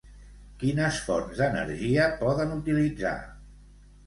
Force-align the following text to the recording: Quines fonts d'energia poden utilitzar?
Quines 0.61 0.97
fonts 1.09 1.41
d'energia 1.41 2.09
poden 2.23 2.57
utilitzar? 2.57 3.15